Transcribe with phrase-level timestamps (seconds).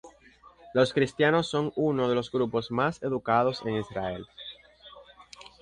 [0.73, 4.25] Los cristianos son uno de los grupos más educados en Israel.